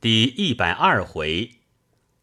[0.00, 1.56] 第一百二回，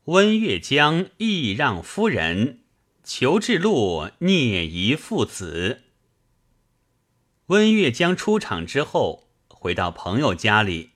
[0.06, 2.62] 温月江义让夫人，
[3.04, 5.84] 求志禄聂夷父子。
[7.46, 10.94] 温月江出场之后，回到朋友家里，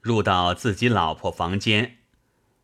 [0.00, 1.98] 入到自己老婆房间，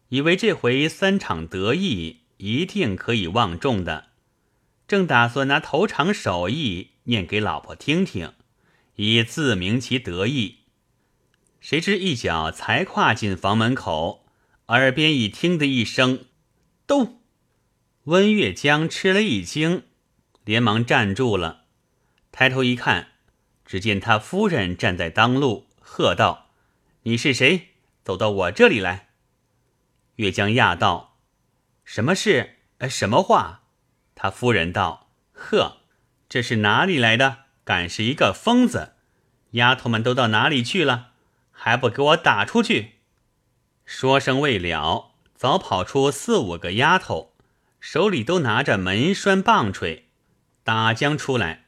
[0.09, 4.13] 以为这回三场得意，一定可以望中的，
[4.89, 8.33] 正打算拿头场手艺念给老婆听听，
[8.95, 10.61] 以自明其得意。
[11.63, 14.27] 谁知一脚才跨进房门口，
[14.67, 16.25] 耳边已听得一声
[16.89, 17.21] “咚”，
[18.05, 19.85] 温月江吃了一惊，
[20.45, 21.67] 连忙站住了，
[22.33, 23.13] 抬头一看，
[23.65, 26.51] 只见他夫人站在当路，喝道
[27.05, 27.69] ：“你是谁？
[28.03, 29.11] 走到我这里来！”
[30.17, 31.17] 月江讶道
[31.87, 32.57] ：“什么事？
[32.91, 33.63] 什么话？”
[34.17, 35.77] 他夫人道：“呵，
[36.29, 37.45] 这是哪里来的？
[37.63, 38.97] 敢是一个疯子！
[39.53, 41.11] 丫头们都到哪里去了？”
[41.65, 42.95] 还不给我打出去！
[43.85, 47.35] 说声未了，早跑出四五个丫头，
[47.79, 50.07] 手里都拿着门栓棒槌，
[50.65, 51.67] 打将出来。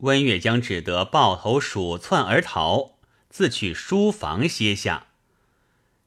[0.00, 2.98] 温月江只得抱头鼠窜而逃，
[3.30, 5.06] 自去书房歇下。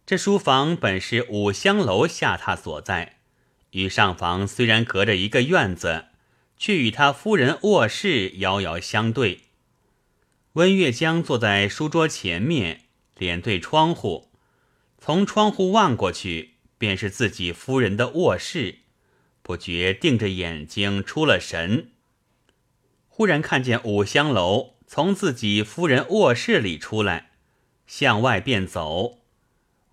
[0.05, 3.17] 这书房本是五香楼下榻所在，
[3.71, 6.09] 与上房虽然隔着一个院子，
[6.59, 9.45] 却与他夫人卧室遥遥相对。
[10.53, 12.84] 温月江坐在书桌前面。
[13.17, 14.31] 脸对窗户，
[14.97, 18.79] 从窗户望过去，便是自己夫人的卧室。
[19.41, 21.91] 不觉定着眼睛出了神，
[23.07, 27.29] 忽然看见五香楼从自己夫人卧室里出来，
[27.85, 29.19] 向外便走。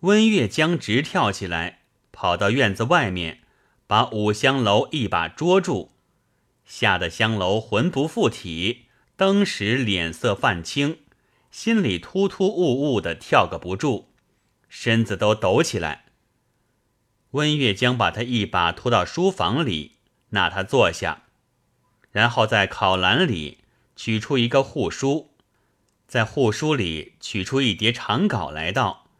[0.00, 3.42] 温月江直跳起来，跑到院子外面，
[3.86, 5.92] 把五香楼一把捉住，
[6.64, 11.00] 吓得香楼魂不附体，当时脸色泛青。
[11.52, 14.06] 心里突突兀兀的跳个不住，
[14.70, 16.06] 身子都抖起来。
[17.32, 19.98] 温月江把他一把拖到书房里，
[20.30, 21.24] 纳他坐下，
[22.10, 23.58] 然后在考篮里
[23.94, 25.34] 取出一个护书，
[26.08, 29.10] 在护书里取出一叠长稿来道：“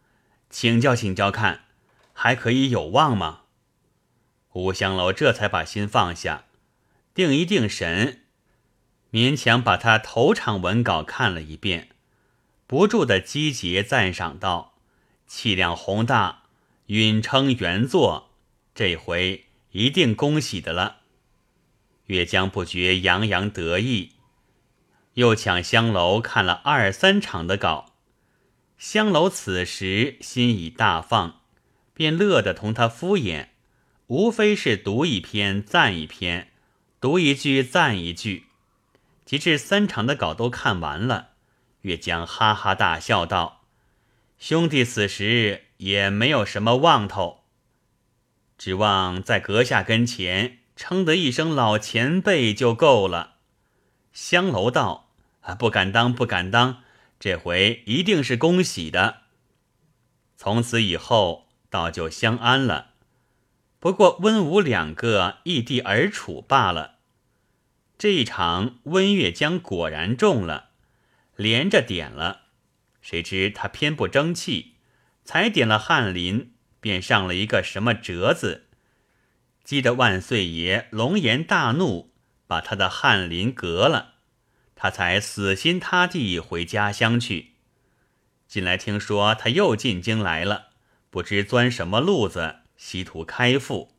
[0.49, 1.67] 请教请教看，
[2.15, 3.43] 还可以有望吗？”
[4.55, 6.47] 吴香楼这才把心放下，
[7.15, 8.25] 定一定神，
[9.11, 11.91] 勉强把他头场文稿看了一遍。
[12.73, 14.73] 不住的击节赞赏道
[15.29, 16.45] ：“气量宏大，
[16.87, 18.31] 允称原作，
[18.75, 21.01] 这回一定恭喜的了。”
[22.09, 24.13] 月江不觉洋洋得意，
[25.13, 27.93] 又抢香楼看了二三场的稿。
[28.79, 31.43] 香楼此时心已大放，
[31.93, 33.49] 便乐得同他敷衍，
[34.07, 36.51] 无非是读一篇赞一篇，
[36.99, 38.47] 读一句赞一句，
[39.27, 41.32] 及至三场的稿都看完了。
[41.83, 43.63] 月江哈哈大笑道
[44.39, 47.45] ：“兄弟此时也没有什么望头，
[48.57, 53.35] 指望在阁下跟前称得一声老前辈就够了。”
[54.13, 55.11] 香楼道
[55.43, 56.83] ：“啊，不敢当，不敢当，
[57.19, 59.23] 这回一定是恭喜的。
[60.37, 62.91] 从此以后，倒就相安了。
[63.81, 66.97] 不过温武两个异地而处罢了。
[67.99, 70.71] 这一场温月江果然中了。”
[71.43, 72.43] 连着点了，
[73.01, 74.75] 谁知他偏不争气，
[75.25, 78.69] 才点了翰林，便上了一个什么折子，
[79.65, 82.13] 激得万岁爷龙颜大怒，
[82.47, 84.15] 把他的翰林革了，
[84.77, 87.55] 他才死心塌地回家乡去。
[88.47, 90.69] 近来听说他又进京来了，
[91.11, 93.91] 不知钻什么路子，稀图开腹。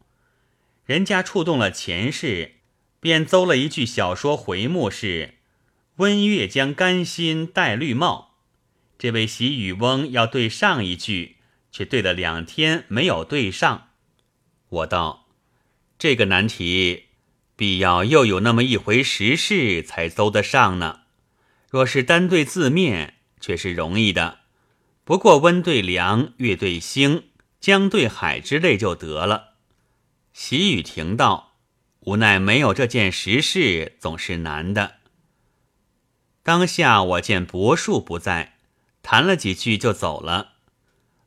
[0.85, 2.55] 人家触动了前世，
[3.01, 5.35] 便邹了一句小说回目是。
[5.97, 8.37] 温月将甘心戴绿帽，
[8.97, 11.37] 这位喜雨翁要对上一句，
[11.71, 13.89] 却对了两天没有对上。
[14.69, 15.27] 我道：
[15.99, 17.03] 这个难题，
[17.55, 21.01] 必要又有那么一回时事才邹得上呢。
[21.69, 24.39] 若是单对字面，却是容易的。
[25.03, 27.25] 不过温对凉，月对星，
[27.59, 29.53] 江对海之类就得了。
[30.33, 31.53] 喜雨停道：
[31.99, 34.95] 无奈没有这件实事，总是难的。
[36.43, 38.55] 当下我见柏树不在，
[39.01, 40.55] 谈了几句就走了。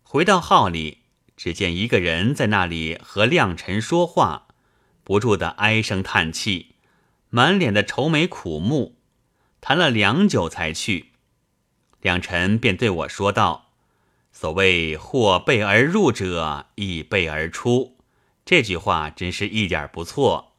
[0.03, 0.99] 回到号里，
[1.39, 4.49] 只见一个人在那里和亮臣说话，
[5.03, 6.75] 不住的唉声叹气，
[7.31, 8.97] 满脸的愁眉苦目。
[9.63, 11.13] 谈了良久才去，
[12.03, 13.71] 亮臣便对我说道
[14.33, 17.97] ：“所谓或备而入者，亦备而出，
[18.45, 20.53] 这句话真是一点不错。”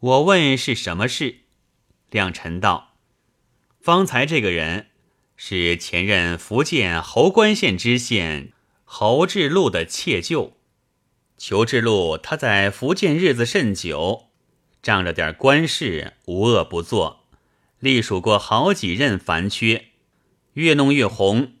[0.00, 1.42] 我问是什么事，
[2.10, 2.93] 亮臣道。
[3.84, 4.86] 方才这个人
[5.36, 8.50] 是前任福建侯官县知县
[8.82, 10.56] 侯志禄的妾舅。
[11.36, 14.30] 裘志禄他在福建日子甚久，
[14.82, 17.26] 仗着点官事，无恶不作，
[17.78, 19.88] 隶属过好几任凡缺，
[20.54, 21.52] 越弄越红。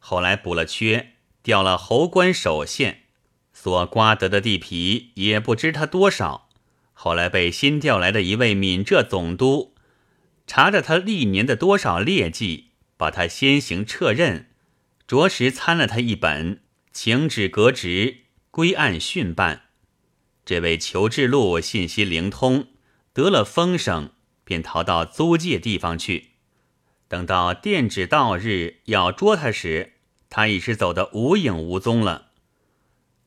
[0.00, 1.12] 后来补了缺，
[1.44, 3.02] 调了侯官守县，
[3.52, 6.48] 所刮得的地皮也不知他多少。
[6.92, 9.74] 后来被新调来的一位闽浙总督
[10.48, 14.48] 查着他历年的多少劣迹，把他先行撤任，
[15.06, 16.62] 着实参了他一本，
[16.92, 18.22] 请旨革职。
[18.50, 19.66] 归案训办，
[20.44, 22.68] 这位裘志禄信息灵通，
[23.12, 24.10] 得了风声，
[24.42, 26.30] 便逃到租界地方去。
[27.06, 29.92] 等到电旨到日要捉他时，
[30.28, 32.30] 他已是走得无影无踪了。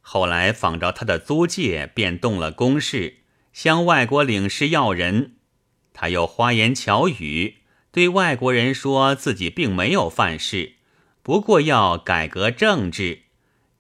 [0.02, 3.20] 后来仿照他的租界，便动了攻势，
[3.54, 5.36] 向外国领事要人。
[5.94, 7.58] 他又花言巧语，
[7.92, 10.76] 对外国人说自己并没有犯事，
[11.22, 13.24] 不过要改革政治。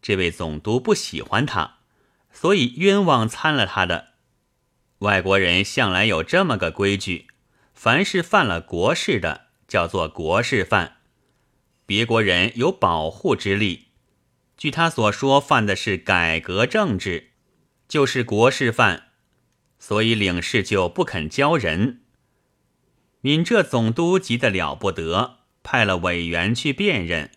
[0.02, 1.78] 这位总督不喜欢他，
[2.32, 4.10] 所以冤枉参了他的。
[5.00, 7.28] 外国人向来有这么个规矩：
[7.74, 10.98] 凡是犯了国事的，叫做国事犯；
[11.86, 13.88] 别国人有保护之力。
[14.58, 17.32] 据他所说，犯的是改革政治，
[17.88, 19.11] 就是国事犯，
[19.82, 22.02] 所以领事就不肯交人。
[23.22, 27.32] 闽浙总督急得了不得，派了委员去辨认。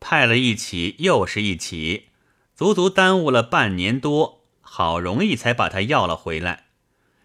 [0.00, 2.08] 派了一起又是一起，
[2.56, 6.64] 足足耽误了半年多，好容易才把他要了回来。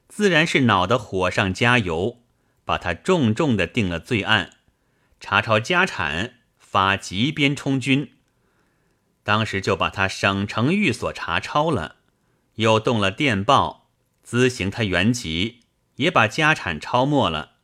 [0.08, 2.20] 自然是恼得火上加油，
[2.64, 4.58] 把他重重的定了罪案，
[5.20, 8.12] 查抄家产，发急鞭充军。
[9.24, 11.96] 当时就把他省城寓所查抄了，
[12.56, 13.81] 又动了电报，
[14.32, 15.60] 咨行他原籍，
[15.98, 17.56] 也把家产抄没了，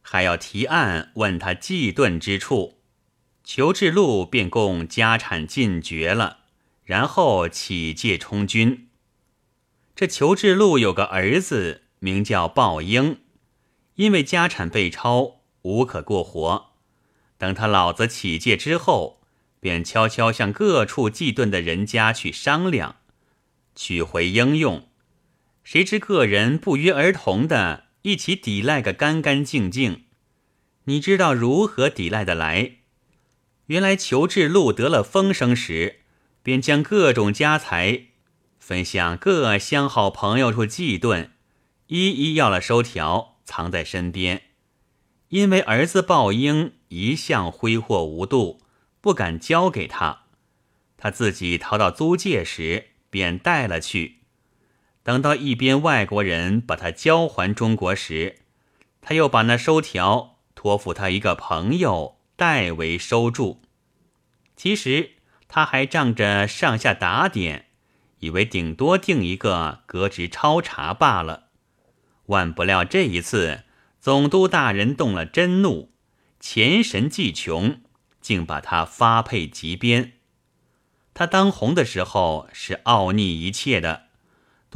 [0.00, 2.78] 还要提案问他忌钝之处。
[3.42, 6.44] 裘志禄便供家产尽绝了，
[6.84, 8.86] 然后起借充军。
[9.96, 13.18] 这裘志禄有个儿子名叫鲍英，
[13.96, 16.70] 因为家产被抄，无可过活。
[17.36, 19.22] 等他老子起借之后，
[19.58, 22.94] 便悄悄向各处寄顿的人家去商量，
[23.74, 24.88] 取回应用。
[25.66, 30.04] 谁知个人不约而同的一起抵赖个干干净净。
[30.84, 32.76] 你知道如何抵赖的来？
[33.66, 36.02] 原来裘志禄得了风声时，
[36.44, 38.02] 便将各种家财
[38.60, 41.32] 分向各相好朋友处寄顿，
[41.88, 44.42] 一一要了收条，藏在身边。
[45.30, 48.62] 因为儿子鲍英一向挥霍无度，
[49.00, 50.26] 不敢交给他，
[50.96, 54.20] 他自己逃到租界时，便带了去。
[55.06, 58.40] 等到一边外国人把他交还中国时，
[59.00, 62.16] 他又把那收条托付他一个朋友。
[62.34, 63.62] 代为收住，
[64.56, 65.12] 其实
[65.48, 67.68] 他还仗着上下打点，
[68.18, 71.44] 以为顶多定一个革职抄查罢了。
[72.26, 73.62] 万不料这一次，
[74.00, 75.92] 总督大人动了真怒，
[76.38, 77.80] 前神既穷，
[78.20, 80.14] 竟把他发配急边。
[81.14, 84.05] 他当红的时候是傲逆一切的，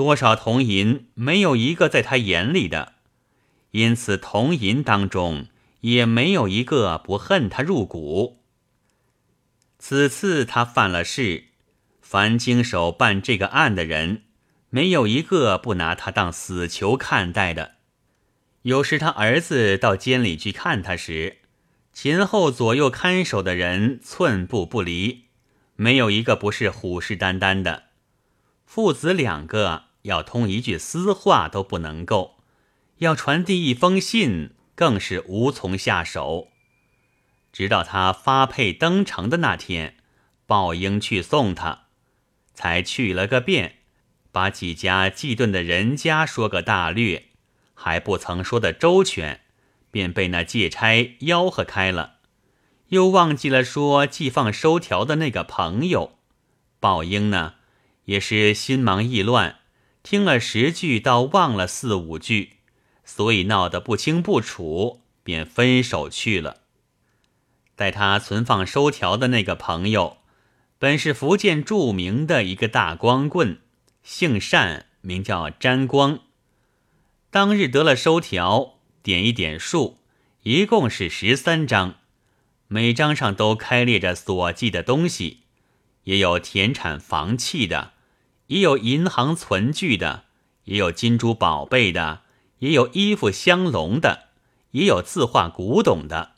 [0.01, 2.95] 多少铜银没有一个在他眼里的，
[3.73, 5.49] 因此铜银当中。
[5.81, 8.43] 也没有一个不恨他入骨。
[9.79, 11.45] 此次他犯了事，
[12.03, 14.23] 凡经手办这个案的人，
[14.69, 17.77] 没有一个不拿他当死囚看待的。
[18.63, 21.39] 有时他儿子到监里去看他时，
[21.95, 25.25] 前后左右看守的人寸步不离，
[25.77, 27.85] 没有一个不是虎视眈眈的。
[28.67, 32.37] 父子两个要通一句私话都不能够，
[32.99, 34.55] 要传递一封信。
[34.77, 36.49] 更是无从下手，
[37.53, 39.97] 直到他发配登城的那天，
[40.47, 41.89] 鲍英去送他，
[42.55, 43.81] 才去了个遍，
[44.33, 47.27] 把几家祭顿的人家说个大略，
[47.75, 49.43] 还不曾说的周全，
[49.91, 52.15] 便被那借差吆喝开了，
[52.89, 56.17] 又忘记了说寄放收条的那个朋友。
[56.79, 57.57] 鲍英呢，
[58.07, 59.59] 也是心忙意乱，
[60.03, 62.55] 听了十句，倒忘了四五句。
[63.05, 66.59] 所以闹得不清不楚，便分手去了。
[67.75, 70.19] 待他存放收条的那个朋友，
[70.79, 73.59] 本是福建著名的一个大光棍，
[74.05, 76.21] 姓单，名叫詹光。
[77.31, 79.99] 当日得了收条，点一点数，
[80.45, 81.97] 一共是十三张，
[82.69, 85.41] 每张上都开列着所寄的东西，
[86.05, 87.95] 也有田产房契的，
[88.51, 90.25] 也有银行存具的，
[90.65, 92.23] 也有金珠宝贝的。
[92.59, 94.29] 也有衣服香笼的，
[94.73, 96.33] 也有字画古董的，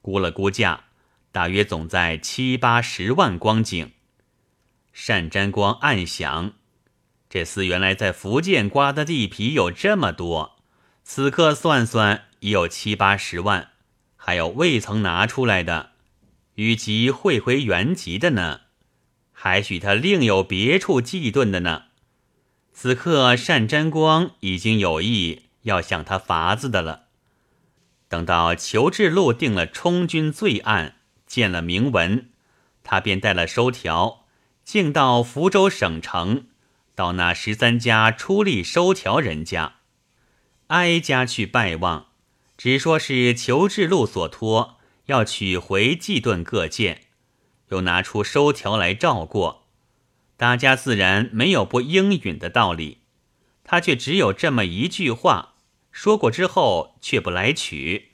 [0.00, 0.86] 估了估价，
[1.30, 3.92] 大约总在七八十万光景。
[5.06, 6.54] 单沾光暗想：
[7.30, 10.56] 这厮原来在福建刮的地皮有这么多，
[11.04, 13.68] 此刻算算已有七八十万，
[14.16, 15.92] 还有未曾拿出来的，
[16.56, 18.62] 与其汇回原籍的呢，
[19.44, 21.86] 还许他另有别处忌遁的呢。
[22.72, 27.06] 此刻单沾光已经有意要想他法子的了。
[28.08, 30.94] 等到裘志禄定了充军罪案，
[31.26, 32.28] 见了明文，
[32.84, 34.26] 他便带了收条，
[34.62, 36.46] 径到福州省城，
[36.94, 39.78] 到那十三家出力收条人家，
[40.68, 42.06] 挨家去拜望，
[42.56, 47.06] 只说是裘志禄所托，要取回祭顿各件，
[47.72, 49.64] 又拿出收条来照过，
[50.36, 52.98] 大家自然没有不应允的道理，
[53.64, 55.54] 他却只有这么一句话。
[55.90, 58.12] 说过之后，却不来取。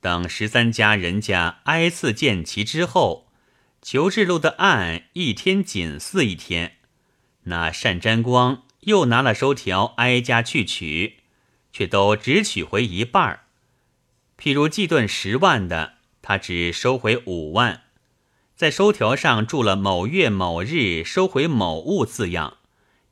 [0.00, 3.30] 等十三家人家挨次见齐之后，
[3.80, 6.76] 裘志禄的案一天紧似一天。
[7.44, 11.20] 那单沾光又拿了收条挨家去取，
[11.72, 13.44] 却都只取回一半儿。
[14.38, 17.83] 譬如祭顿十万的，他只收回五万，
[18.56, 22.58] 在收条上注了某月某日收回某物字样，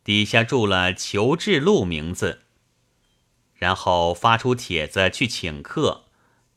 [0.05, 2.43] 底下注了裘志禄名字。
[3.57, 6.05] 然后发出帖子去请客，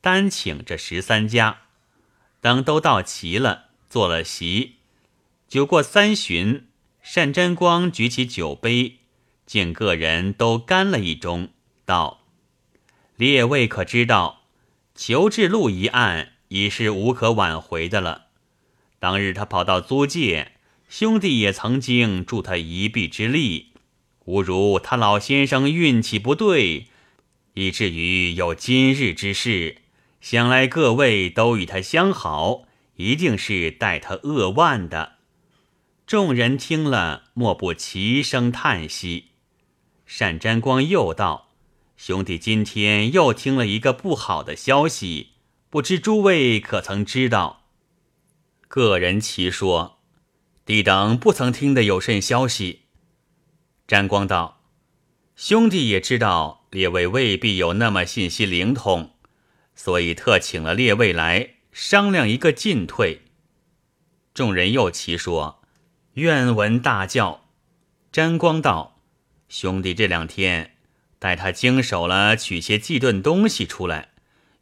[0.02, 1.62] 单请这十三家。
[2.42, 4.76] 等都到齐了，坐了席。
[5.48, 6.68] 酒过三巡，
[7.16, 9.00] 单沾光举起酒杯，
[9.48, 11.50] 敬个人都干了一盅，
[11.86, 12.22] 道
[13.18, 14.44] ：“列位可知道，
[14.94, 18.25] 裘志禄一案已是无可挽回的了。
[19.06, 20.54] 当日他跑到租界，
[20.90, 23.74] 兄弟也曾经助他一臂之力，
[24.26, 26.88] 吾如他老先生运气不对。”
[27.54, 29.84] 以至于有今日之事，
[30.22, 32.64] 想来各位都与他相好，
[32.96, 35.18] 一定是待他扼腕的。
[36.08, 39.26] 众人听了，莫不齐声叹息。
[40.18, 41.50] 单沾光又道
[41.96, 45.34] ：“兄弟今天又听了一个不好的消息，
[45.70, 47.62] 不知诸位可曾知道？”
[48.76, 50.00] 个人齐说
[50.66, 52.82] ：“弟等不曾听得有甚消息。”
[53.88, 54.64] 沾光道
[55.38, 59.12] ：“兄弟也知道。”列位未必有那么信息灵通，
[59.76, 63.22] 所以特请了列位来商量一个进退。
[64.34, 65.62] 众人又齐说
[66.16, 67.48] ：“愿闻大教。”
[68.12, 69.00] 沾光道
[69.48, 70.76] ：“兄弟这两天
[71.18, 74.10] 待他经手了，取些祭顿东西出来，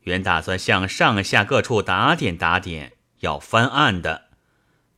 [0.01, 2.93] 原打算向上下各处打点打点，
[3.23, 4.29] 要翻案的。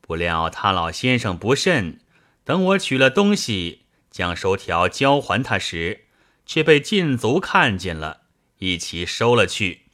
[0.01, 2.01] 不料他老先生不慎，
[2.43, 6.01] 等我取了东西，将收条交还他时。”
[6.47, 8.21] 却被禁足看见了，
[8.59, 9.85] 一起收了去，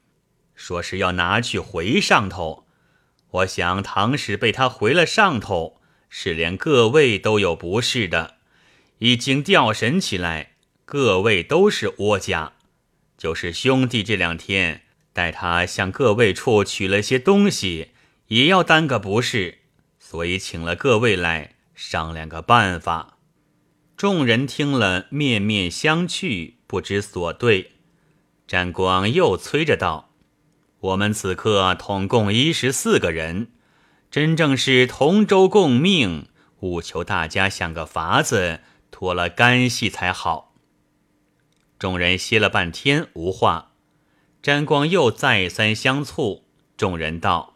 [0.53, 2.67] 说是要拿去回上头。
[3.29, 8.35] 我想唐使被他回了上头，是连各位都有不是的，
[8.97, 12.51] 已经吊神起来，各位都是窝家。
[13.17, 14.81] 就是兄弟这两天
[15.13, 17.90] 带他向各位处取了些东西，
[18.31, 19.57] 也要担个不是，
[19.99, 23.17] 所以请了各位来商量个办法。
[23.97, 27.73] 众人听了，面面相觑，不知所对。
[28.47, 30.13] 詹光又催着道
[30.79, 33.51] ：“我们此刻统共一十四个人，
[34.09, 36.29] 真正是同舟共命，
[36.61, 38.61] 务求大家想个法子
[38.91, 40.55] 脱了干系才好。”
[41.77, 43.73] 众人歇了半天，无话。
[44.41, 46.45] 詹光又再三相促，
[46.77, 47.50] 众人道：“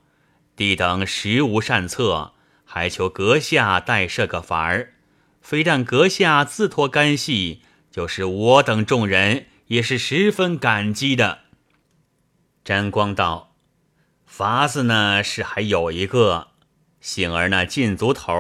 [0.56, 2.34] 弟等实无善策，
[2.64, 4.94] 还求阁下代设个法儿。”
[5.42, 11.42] 非但阁下自托干系，就是我等众人也是十分感激的。
[12.64, 13.54] 沾光道
[14.26, 16.48] ：“法子呢是还有一个，
[17.00, 18.34] 幸而那禁足头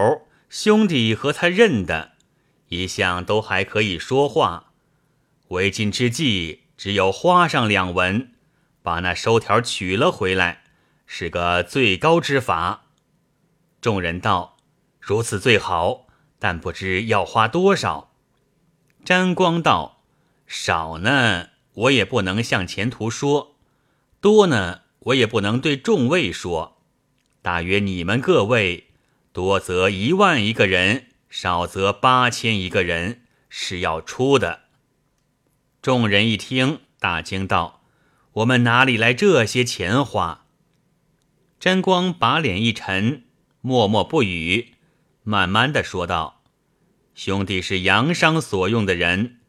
[0.50, 2.13] 兄弟和他认的，
[2.69, 4.72] 一向都还可以说话。
[5.50, 8.31] 为今之计，只有花上两文，
[8.81, 10.63] 把那收条取了回来，
[11.17, 12.88] 是个最高之法。”
[13.79, 14.57] 众人道
[15.00, 16.07] ：“如此最好。”
[16.38, 18.12] 但不知要花多少。
[19.05, 20.03] 沾光道
[20.45, 23.55] ：“少呢，我也不能向前途说；
[24.19, 26.81] 多呢，我也不能对众位说。
[27.41, 28.89] 大约你们各位，
[29.31, 34.63] 多则一万一个人，少则八千一个人，是要出的。”
[35.81, 37.81] 众人一听，大惊道
[38.43, 40.41] ：“我们哪里来这些钱花？”
[41.60, 43.24] 沾光把脸一沉，
[43.62, 44.74] 默默不语。
[45.24, 46.44] 慢慢的说道
[47.16, 49.40] ：“兄弟是杨商所用的人，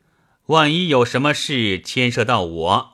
[0.47, 2.93] 万一有什么事牵涉到我，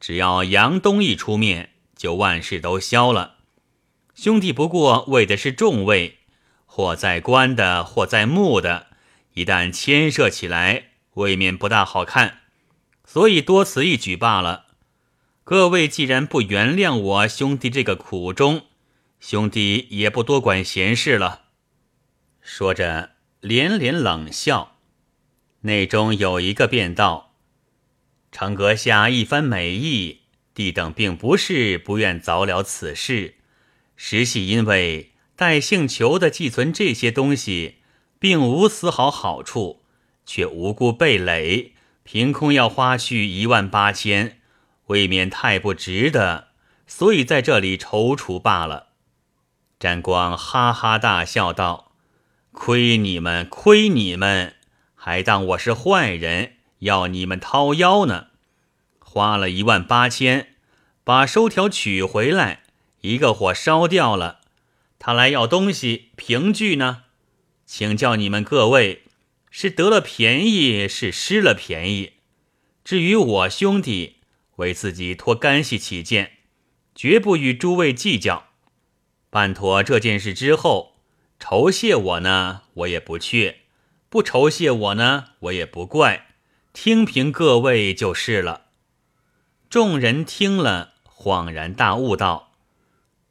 [0.00, 3.36] 只要杨东一出面，就万事都消了。
[4.14, 6.18] 兄弟不过为的是众位，
[6.64, 8.86] 或在官的，或在木的，
[9.34, 12.40] 一旦牵涉起来，未免不大好看，
[13.04, 14.66] 所以多此一举罢了。
[15.44, 18.62] 各位既然不原谅我兄弟这个苦衷，
[19.18, 21.46] 兄弟也不多管闲事了。
[22.40, 24.76] 说着，连连冷笑。
[25.62, 27.34] 内中有一个便道
[28.30, 30.20] ：“城阁下一番美意，
[30.54, 33.36] 弟等并不是不愿早了此事，
[33.96, 37.78] 实系因为。”带姓裘的寄存这些东西，
[38.20, 39.82] 并无丝毫好处，
[40.24, 41.72] 却无故被累，
[42.04, 44.40] 凭空要花去一万八千，
[44.86, 46.48] 未免太不值得，
[46.86, 48.88] 所以在这里踌躇罢了。
[49.78, 51.92] 詹光哈哈大笑道
[52.52, 54.56] ：“亏你们，亏你们，
[54.94, 58.28] 还当我是坏人，要你们掏腰呢！
[58.98, 60.54] 花了一万八千，
[61.02, 62.62] 把收条取回来，
[63.00, 64.40] 一个火烧掉了。”
[65.04, 67.02] 他来要东西凭据呢？
[67.66, 69.02] 请教你们各位，
[69.50, 72.12] 是得了便宜，是失了便宜？
[72.84, 74.18] 至于我兄弟，
[74.56, 76.38] 为自己脱干系起见，
[76.94, 78.48] 绝不与诸位计较。
[79.30, 80.96] 办妥这件事之后，
[81.38, 83.56] 酬谢我呢，我也不去；
[84.08, 86.26] 不酬谢我呢，我也不怪。
[86.72, 88.66] 听凭各位就是了。
[89.68, 92.52] 众人听了，恍然大悟道：“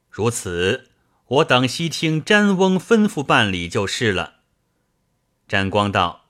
[0.09, 0.87] 如此。”
[1.31, 4.39] 我等悉听詹翁吩咐办理就是了。
[5.47, 6.25] 詹光道：“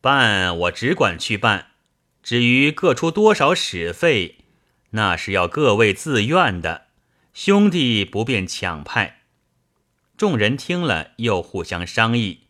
[0.00, 1.71] 办我只管去办，
[2.22, 4.38] 至于各出多少使费，
[4.90, 6.86] 那是要各位自愿的，
[7.32, 9.22] 兄弟不便强派。”
[10.16, 12.46] 众人听了，又互相商议，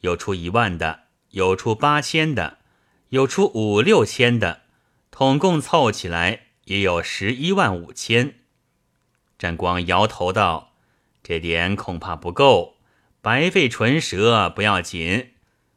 [0.00, 2.58] 有出一万的，有出八千的，
[3.10, 4.62] 有出五六千的，
[5.10, 8.40] 统共凑起来也有十一万五千。
[9.38, 10.70] 詹光摇头道。
[11.24, 12.78] 这点恐怕不够，
[13.20, 15.34] 白费唇舌不要紧。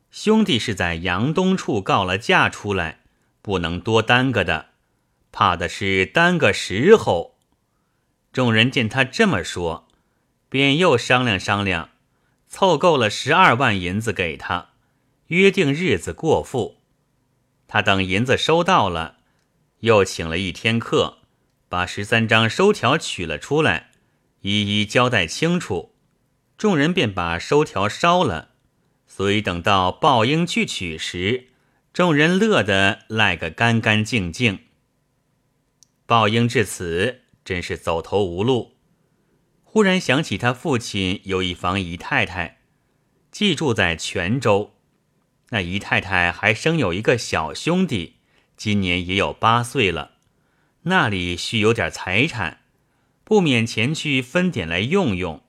[0.10, 3.02] 兄弟是在杨东处告了假出来，
[3.46, 4.70] 不能多耽搁的，
[5.32, 7.38] 怕的是耽搁时候。
[8.34, 9.88] 众人见他这么说，
[10.50, 11.92] 便又商量商量，
[12.48, 14.70] 凑够了十二万银子给他，
[15.28, 16.78] 约定日子过付。
[17.68, 19.18] 他等银子收到了，
[19.82, 21.20] 又请了一天客，
[21.70, 23.92] 把十三张收条取了出来。
[24.42, 25.94] 一一交代清楚，
[26.58, 28.50] 众人便把收条烧了。
[29.06, 31.50] 所以等到鲍英去取时，
[31.96, 34.60] 众人乐得赖个干干净净。
[36.06, 38.74] 报应至此真是走投无路，
[39.64, 42.58] 忽然想起他父亲有一房姨太太，
[43.32, 44.74] 寄住在泉州。
[45.52, 48.16] 那姨太太还生有一个小兄弟，
[48.58, 50.16] 今年也有八岁了，
[50.82, 52.64] 那里需有点财产。
[53.24, 55.42] 不免前去分点来用用，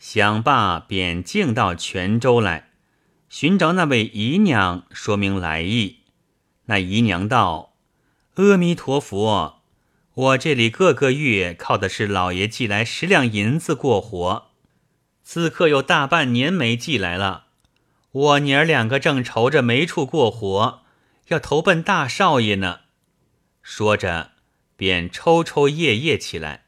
[0.00, 2.69] 想罢便径到泉州来，
[3.30, 6.00] 寻找那位姨娘，说明来意。
[6.64, 7.76] 那姨娘道
[8.34, 9.62] ：“阿弥陀佛，
[10.14, 14.50] 我这里个个月靠的是老爷寄来十两银子过活，
[15.22, 17.46] 此刻有大半年没寄来了。
[18.10, 20.82] 我娘儿两个正愁着没处过活，
[21.28, 22.80] 要投奔大少爷呢。”
[23.62, 24.32] 说着，
[24.74, 26.64] 便抽抽噎噎起来。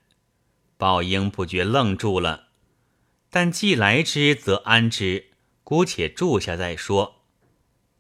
[0.77, 2.45] 宝英不觉愣住了，
[3.31, 5.32] 但既来之则安之，
[5.65, 7.23] 姑且住下再说。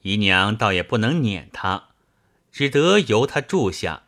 [0.02, 1.88] 姨娘倒也不能撵他，
[2.50, 4.02] 只得由他住下。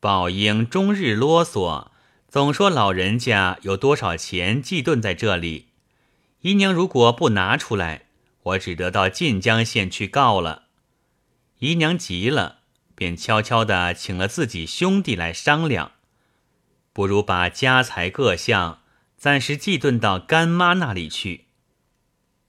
[0.00, 1.88] 宝英终日啰嗦，
[2.28, 5.68] 总说老人家有多少钱寄顿在这里，
[6.40, 8.06] 姨娘如果不拿出来，
[8.44, 10.64] 我只得到晋江县去告了。
[11.58, 12.60] 姨娘急了，
[12.94, 15.92] 便悄悄地请了自己兄弟来商量。
[16.92, 18.82] 不如把家财各项
[19.16, 21.47] 暂时寄顿到干妈那里去。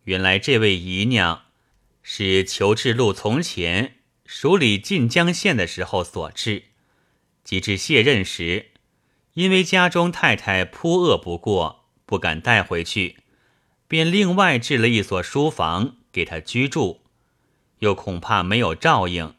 [0.10, 1.43] 原来这位姨娘
[2.02, 6.63] 是裘志禄从前署理晋江县的时候所制，
[7.43, 8.72] 及至卸任时，
[9.36, 13.17] 因为家中太太扑饿不过，不敢带回去，
[13.88, 17.02] 便另外置了一所书房给他居住，
[17.78, 19.36] 又恐怕没有照应，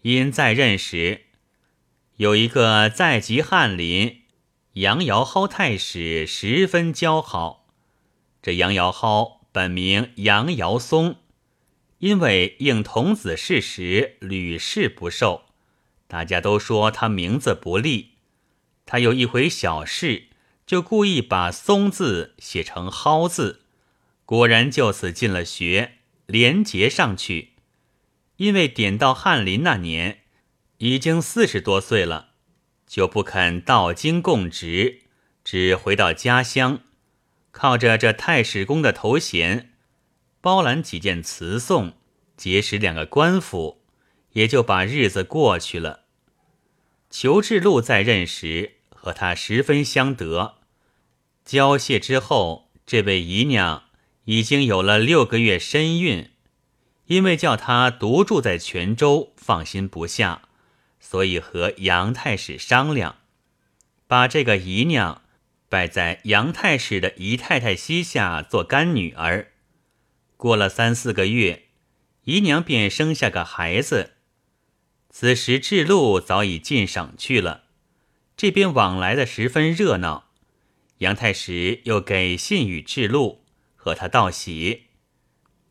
[0.00, 1.26] 因在任时
[2.16, 4.22] 有一个在籍翰林。
[4.72, 7.68] 杨尧蒿太史十分交好，
[8.42, 11.18] 这杨尧蒿本名杨尧松，
[11.98, 15.42] 因为应童子事时屡试不受，
[16.08, 18.12] 大家都说他名字不利。
[18.86, 20.24] 他有一回小事，
[20.66, 23.60] 就故意把松字写成蒿字，
[24.24, 27.50] 果然就此进了学，连结上去。
[28.38, 30.22] 因为点到翰林那年，
[30.78, 32.30] 已经四十多岁了。
[32.86, 35.02] 就不肯到京供职，
[35.44, 36.80] 只回到家乡。
[37.52, 39.72] 靠着这太史公的头衔，
[40.40, 41.92] 包揽几件词颂，
[42.36, 43.82] 结识两个官府，
[44.32, 46.00] 也就把日子过去了。
[47.10, 50.56] 裘志禄在任时和他十分相得，
[51.44, 53.84] 交谢之后，这位姨娘
[54.24, 56.30] 已经有了六个月身孕，
[57.06, 60.48] 因为叫他独住在泉州，放心不下，
[60.98, 63.16] 所以和杨太史商量，
[64.06, 65.21] 把这个姨娘。
[65.72, 69.52] 拜在杨太史的姨太太膝下做干女儿，
[70.36, 71.62] 过了三四个月，
[72.24, 74.10] 姨娘便生下个孩子。
[75.08, 77.62] 此时智禄早已进省去了，
[78.36, 80.28] 这边往来的十分热闹。
[80.98, 83.42] 杨太史又给信与智禄，
[83.74, 84.88] 和他道喜。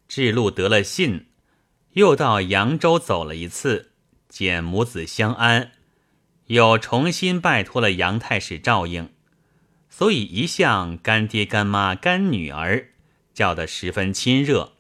[0.08, 1.28] 智禄得了信，
[1.92, 3.92] 又到扬州走了一次，
[4.28, 5.74] 见母子相安，
[6.48, 9.08] 又重新拜托了杨太史照应。
[9.92, 12.94] 所以一向干爹干妈干女儿
[13.34, 14.72] 叫得十分亲热。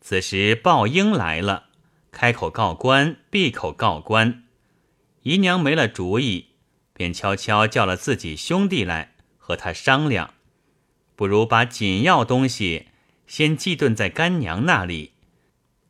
[0.00, 1.70] 此时鲍英来了，
[2.12, 4.44] 开口告官，闭口告官。
[5.22, 6.50] 姨娘没了主意，
[6.92, 10.34] 便悄悄叫了自己兄弟来和他商量，
[11.16, 12.88] 不如把紧要东西
[13.26, 15.14] 先寄顿在干娘那里，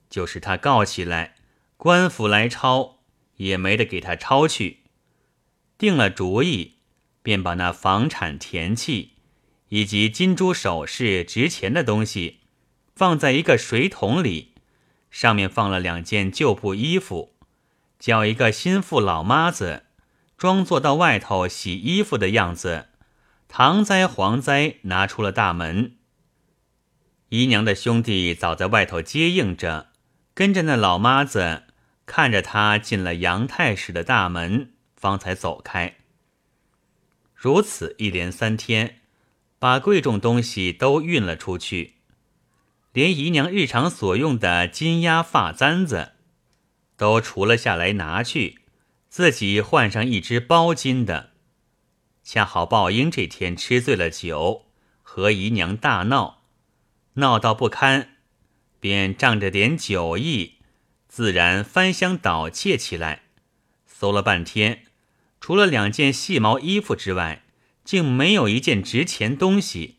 [0.09, 1.35] 就是他告起来，
[1.77, 3.01] 官府来抄
[3.37, 4.85] 也没得给他抄去。
[5.77, 6.74] 定了主意。
[7.25, 9.15] 便把那房产田契
[9.71, 12.41] 以及金珠首饰值钱的东西
[12.95, 14.53] 放在一个水桶里，
[15.11, 17.35] 上面放了两件旧布衣服，
[17.99, 19.87] 叫一个心腹老妈子
[20.37, 22.89] 装作到外头洗衣服的样子，
[23.49, 25.97] 唐灾黄灾拿出了大门。
[27.31, 29.89] 姨娘的兄弟早在外头接应着，
[30.35, 31.65] 跟着那老妈子
[32.05, 35.97] 看着他进了杨太史的大门，方才走开。
[37.45, 39.03] 如此一连三天，
[39.59, 41.97] 把贵重东西都运了出去，
[42.95, 46.13] 连姨娘日常所用的金鸭发簪子
[46.97, 48.61] 都除了下来拿去，
[49.11, 51.33] 自己换上一只包金的。
[52.23, 54.65] 恰好鲍英这天吃醉了酒，
[55.03, 56.45] 和姨娘大闹，
[57.17, 58.17] 闹到不堪，
[58.81, 60.55] 便仗着点酒意，
[61.09, 63.25] 自然翻箱倒窃起来，
[63.85, 64.85] 搜了半天。
[65.45, 67.43] 除了两件细毛衣服之外，
[67.85, 69.97] 竟没有一件值钱东西。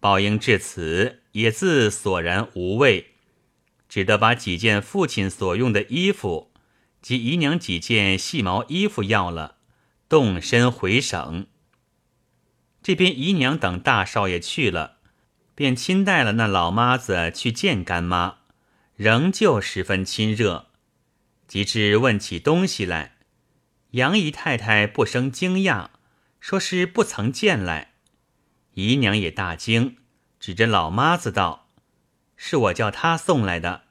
[0.00, 3.12] 宝英至此也自索然无味，
[3.88, 6.50] 只得把几件父亲所用的衣服
[7.00, 9.58] 及姨娘几件细毛衣服要了，
[10.08, 11.46] 动身回省。
[12.82, 14.96] 这边姨娘等大少爷去了，
[15.54, 18.38] 便亲带了那老妈子去见干妈，
[18.96, 20.66] 仍旧十分亲热。
[21.46, 23.13] 及至问起东西来。
[23.94, 25.90] 杨姨太太不生惊讶，
[26.40, 27.92] 说是不曾见来。
[28.72, 29.98] 姨娘也大惊，
[30.40, 31.68] 指着老妈子道
[32.34, 33.82] ：“是我叫她送来的，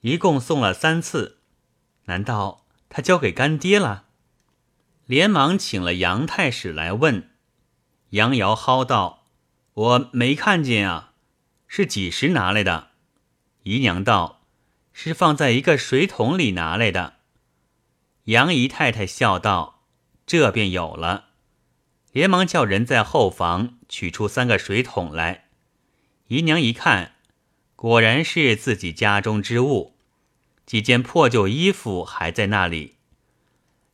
[0.00, 1.38] 一共送了三次，
[2.06, 4.06] 难道她交给干爹了？”
[5.06, 7.30] 连忙请了杨太史来问。
[8.10, 9.28] 杨瑶嚎道
[9.74, 11.12] ：“我没看见啊，
[11.68, 12.88] 是几时拿来的？”
[13.62, 14.40] 姨娘道
[14.92, 17.13] ：“是放在一个水桶里拿来的。”
[18.24, 19.82] 杨姨太太笑道
[20.26, 21.26] ：“这便有了。”
[22.12, 25.48] 连忙叫人在后房取出三个水桶来。
[26.28, 27.16] 姨娘一看，
[27.76, 29.96] 果然是自己家中之物，
[30.64, 32.94] 几件破旧衣服还在那里。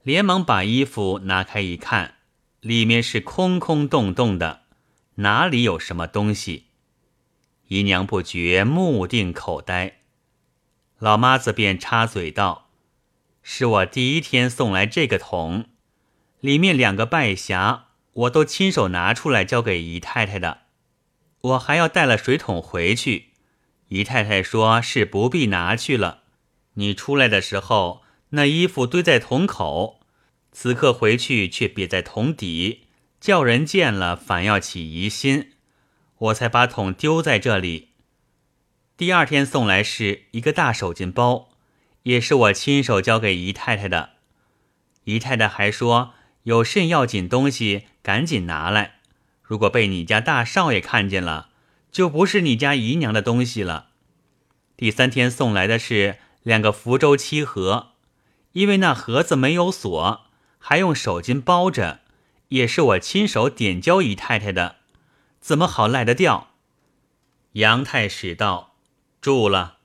[0.02, 2.14] 连忙把衣服拿开一看，
[2.60, 4.62] 里面是空空洞洞的，
[5.16, 6.66] 哪里有什么东西？
[7.66, 10.02] 姨娘不觉目定口呆。
[10.98, 12.69] 老妈子便插嘴道。
[13.52, 15.64] 是我第一天送来这个桶，
[16.38, 17.80] 里面两个拜匣，
[18.12, 20.58] 我都亲手拿出来交给姨太太的。
[21.40, 23.30] 我还要带了水桶回去，
[23.88, 26.22] 姨太太说是不必拿去了。
[26.74, 29.98] 你出来的时候，那衣服堆在桶口，
[30.52, 32.86] 此刻回去却别在桶底，
[33.20, 35.54] 叫人见了反要起疑心，
[36.18, 37.88] 我才把桶丢在这里。
[38.96, 41.48] 第二天送来是一个大手巾包。
[42.04, 44.10] 也是我亲手交给姨太太的，
[45.04, 49.00] 姨太太还说有甚要紧东西赶紧拿来，
[49.42, 51.50] 如果被你家大少爷看见了，
[51.92, 53.88] 就不是你家姨娘的东西了。
[54.76, 57.88] 第三天送来的是两个福州漆盒，
[58.52, 60.22] 因为那盒子没有锁，
[60.58, 62.00] 还用手巾包着，
[62.48, 64.76] 也是我亲手点交姨太太的，
[65.40, 66.48] 怎么好赖得掉？
[67.52, 68.74] 杨太史道
[69.20, 69.78] ：“住了。”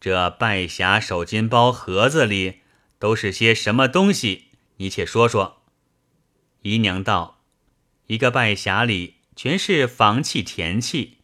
[0.00, 2.60] 这拜匣、手巾包、盒子里
[2.98, 4.46] 都是些什么东西？
[4.76, 5.62] 你且说说。
[6.62, 7.40] 姨娘道
[8.06, 11.18] ：“一个拜匣里全是房契田契，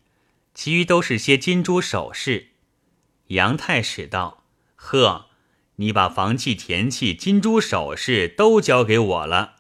[0.55, 2.49] 其余都是些金珠首饰。
[3.29, 5.27] 杨太史道：“呵，
[5.77, 9.57] 你把房契田契、金珠首饰都交给我了，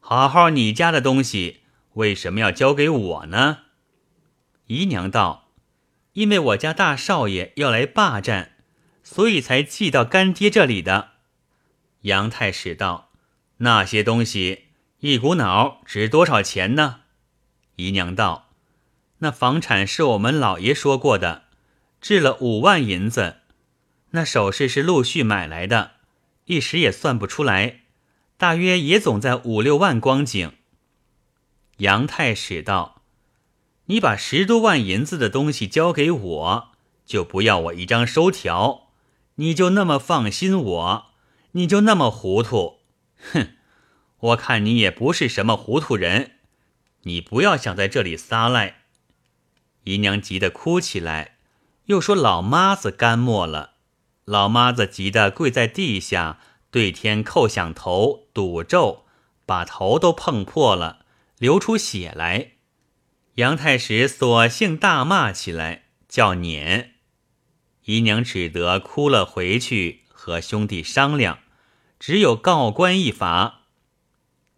[0.00, 1.60] 好好你家的东西，
[1.94, 3.58] 为什么要交给我呢？”
[4.66, 5.47] 姨娘道。
[6.18, 8.56] 因为我家大少爷要来霸占，
[9.04, 11.10] 所以才寄到干爹这里的。
[12.00, 13.12] 杨太史道
[13.58, 14.64] ：“那些东西
[14.98, 17.02] 一股脑值多少钱呢？”
[17.76, 18.50] 姨娘道
[19.18, 21.44] ：“那房产是我们老爷说过的，
[22.00, 23.36] 置了五万银子。
[24.10, 25.92] 那首饰是陆续买来的，
[26.46, 27.82] 一时也算不出来，
[28.36, 30.52] 大约也总在五六万光景。”
[31.78, 32.97] 杨太史道。
[33.88, 36.68] 你把十多万银子的东西交给我，
[37.06, 38.88] 就不要我一张收条，
[39.36, 41.06] 你就那么放心我，
[41.52, 42.80] 你就那么糊涂？
[43.32, 43.56] 哼！
[44.18, 46.32] 我看你也不是什么糊涂人，
[47.04, 48.82] 你不要想在这里撒赖。
[49.84, 51.38] 姨娘急得哭起来，
[51.86, 53.74] 又说老妈子干没了。
[54.26, 59.04] 老妈子急得跪在地下，对天叩响头，赌咒，
[59.46, 61.06] 把头都碰破了，
[61.38, 62.52] 流出血来。
[63.38, 66.94] 杨太史索性大骂起来，叫撵。
[67.84, 71.38] 姨娘只得哭了回去，和兄弟商量，
[72.00, 73.66] 只有告官一法。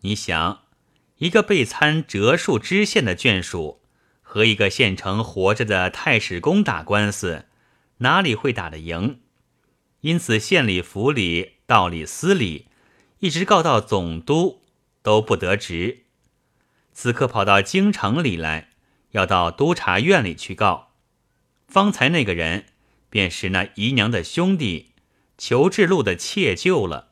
[0.01, 0.63] 你想，
[1.19, 3.83] 一个被参折数知县的眷属，
[4.23, 7.45] 和一个县城活着的太史公打官司，
[7.99, 9.21] 哪里会打得赢？
[10.01, 12.69] 因此，县里、府里、道里、司里，
[13.19, 14.63] 一直告到总督，
[15.03, 16.07] 都不得职。
[16.95, 18.70] 此刻跑到京城里来。
[19.13, 20.93] 要到督察院里去告，
[21.67, 22.67] 方才那个人
[23.09, 24.93] 便是那姨娘的兄弟
[25.37, 27.09] 裘志禄的妾舅了。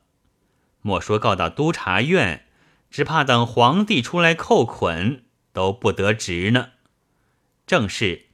[0.81, 2.45] 莫说告到督察院，
[2.89, 6.69] 只怕等皇帝出来扣捆都不得职呢。
[7.67, 8.27] 正是，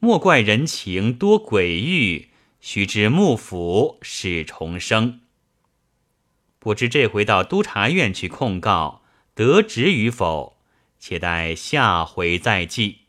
[0.00, 5.20] 莫怪人情多诡异，须知幕府始重生。
[6.58, 9.02] 不知这回到督察院去控告
[9.34, 10.59] 得职与否？
[11.00, 12.99] 且待下回再记。